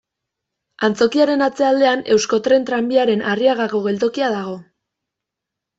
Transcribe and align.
Antzokiaren 0.87 1.43
atzealdean 1.47 2.03
Euskotren 2.15 2.67
Tranbiaren 2.71 3.23
Arriagako 3.35 3.87
geltokia 3.89 4.33
dago. 4.39 4.59